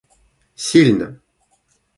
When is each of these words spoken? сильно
сильно 0.65 1.21